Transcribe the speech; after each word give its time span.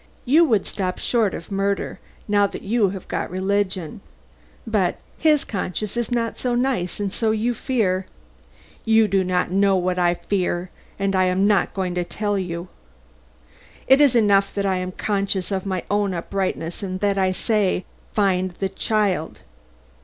You 0.25 0.43
would 0.45 0.65
stop 0.65 0.97
short 0.97 1.35
of 1.35 1.51
murder, 1.51 1.99
now 2.27 2.47
that 2.47 2.63
you 2.63 2.89
have 2.89 3.07
got 3.07 3.29
religion. 3.29 4.01
But 4.65 4.97
his 5.19 5.43
conscience 5.45 5.95
is 5.95 6.09
not 6.09 6.39
so 6.39 6.55
nice 6.55 6.99
and 6.99 7.13
so 7.13 7.29
you 7.29 7.53
fear" 7.53 8.07
"You 8.93 9.07
do 9.07 9.23
not 9.23 9.51
know 9.51 9.75
what 9.77 9.99
I 9.99 10.15
fear 10.15 10.71
and 10.97 11.15
I 11.15 11.25
am 11.25 11.45
not 11.45 11.75
going 11.75 11.93
to 11.93 12.03
tell 12.03 12.39
you. 12.39 12.67
It 13.85 14.01
is 14.01 14.15
enough 14.15 14.51
that 14.55 14.65
I 14.65 14.77
am 14.77 14.91
conscious 14.91 15.51
of 15.51 15.67
my 15.67 15.83
own 15.91 16.15
uprightness 16.15 16.81
and 16.81 16.99
that 17.01 17.19
I 17.19 17.31
say, 17.31 17.85
Find 18.11 18.53
the 18.55 18.69
child! 18.69 19.41